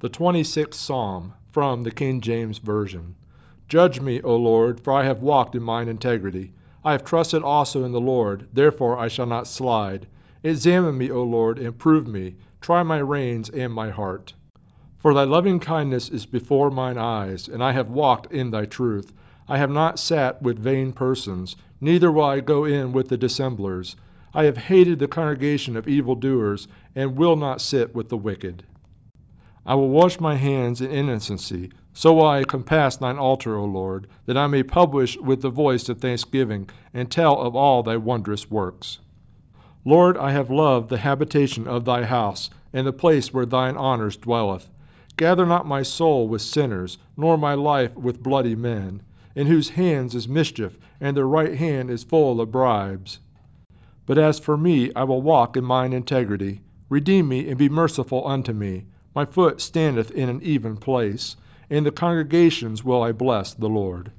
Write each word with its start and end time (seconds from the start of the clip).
The 0.00 0.10
26th 0.10 0.74
Psalm, 0.74 1.32
from 1.50 1.82
the 1.82 1.90
King 1.90 2.20
James 2.20 2.58
Version. 2.58 3.14
Judge 3.66 3.98
me, 3.98 4.20
O 4.20 4.36
Lord, 4.36 4.78
for 4.78 4.92
I 4.92 5.04
have 5.04 5.22
walked 5.22 5.54
in 5.54 5.62
mine 5.62 5.88
integrity. 5.88 6.52
I 6.84 6.92
have 6.92 7.02
trusted 7.02 7.42
also 7.42 7.82
in 7.82 7.92
the 7.92 8.00
Lord, 8.00 8.46
therefore 8.52 8.98
I 8.98 9.08
shall 9.08 9.24
not 9.24 9.46
slide. 9.46 10.06
Examine 10.42 10.98
me, 10.98 11.10
O 11.10 11.22
Lord, 11.22 11.58
and 11.58 11.78
prove 11.78 12.06
me. 12.06 12.36
Try 12.60 12.82
my 12.82 12.98
reins 12.98 13.48
and 13.48 13.72
my 13.72 13.88
heart. 13.88 14.34
For 14.98 15.14
thy 15.14 15.24
loving 15.24 15.60
kindness 15.60 16.10
is 16.10 16.26
before 16.26 16.70
mine 16.70 16.98
eyes, 16.98 17.48
and 17.48 17.64
I 17.64 17.72
have 17.72 17.88
walked 17.88 18.30
in 18.30 18.50
thy 18.50 18.66
truth. 18.66 19.14
I 19.48 19.56
have 19.56 19.70
not 19.70 19.98
sat 19.98 20.42
with 20.42 20.58
vain 20.58 20.92
persons, 20.92 21.56
neither 21.80 22.12
will 22.12 22.24
I 22.24 22.40
go 22.40 22.66
in 22.66 22.92
with 22.92 23.08
the 23.08 23.16
dissemblers. 23.16 23.96
I 24.34 24.44
have 24.44 24.58
hated 24.58 24.98
the 24.98 25.08
congregation 25.08 25.74
of 25.74 25.88
evildoers, 25.88 26.68
and 26.94 27.16
will 27.16 27.36
not 27.36 27.62
sit 27.62 27.94
with 27.94 28.10
the 28.10 28.18
wicked. 28.18 28.64
I 29.66 29.74
will 29.74 29.88
wash 29.88 30.20
my 30.20 30.36
hands 30.36 30.80
in 30.80 30.90
innocency. 30.92 31.72
So 31.92 32.14
will 32.14 32.26
I 32.26 32.44
compass 32.44 32.96
thine 32.96 33.18
altar, 33.18 33.56
O 33.56 33.64
Lord, 33.64 34.06
that 34.26 34.36
I 34.36 34.46
may 34.46 34.62
publish 34.62 35.16
with 35.16 35.42
the 35.42 35.50
voice 35.50 35.88
of 35.88 35.98
thanksgiving, 35.98 36.68
and 36.94 37.10
tell 37.10 37.40
of 37.40 37.56
all 37.56 37.82
thy 37.82 37.96
wondrous 37.96 38.50
works. 38.50 38.98
Lord, 39.84 40.16
I 40.16 40.30
have 40.30 40.50
loved 40.50 40.88
the 40.88 40.98
habitation 40.98 41.66
of 41.66 41.84
thy 41.84 42.04
house, 42.04 42.50
and 42.72 42.86
the 42.86 42.92
place 42.92 43.32
where 43.32 43.46
thine 43.46 43.76
honors 43.76 44.16
dwelleth. 44.16 44.68
Gather 45.16 45.46
not 45.46 45.66
my 45.66 45.82
soul 45.82 46.28
with 46.28 46.42
sinners, 46.42 46.98
nor 47.16 47.38
my 47.38 47.54
life 47.54 47.94
with 47.96 48.22
bloody 48.22 48.54
men, 48.54 49.02
in 49.34 49.46
whose 49.46 49.70
hands 49.70 50.14
is 50.14 50.28
mischief, 50.28 50.78
and 51.00 51.16
their 51.16 51.26
right 51.26 51.54
hand 51.54 51.90
is 51.90 52.04
full 52.04 52.40
of 52.40 52.52
bribes. 52.52 53.20
But 54.04 54.18
as 54.18 54.38
for 54.38 54.56
me, 54.56 54.92
I 54.94 55.04
will 55.04 55.22
walk 55.22 55.56
in 55.56 55.64
mine 55.64 55.92
integrity. 55.92 56.60
Redeem 56.88 57.28
me, 57.28 57.48
and 57.48 57.56
be 57.56 57.68
merciful 57.68 58.26
unto 58.28 58.52
me. 58.52 58.84
My 59.16 59.24
foot 59.24 59.62
standeth 59.62 60.10
in 60.10 60.28
an 60.28 60.42
even 60.42 60.76
place. 60.76 61.36
In 61.70 61.84
the 61.84 61.90
congregations 61.90 62.84
will 62.84 63.02
I 63.02 63.12
bless 63.12 63.54
the 63.54 63.66
Lord. 63.66 64.12